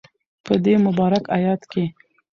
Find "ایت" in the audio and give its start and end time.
1.37-1.61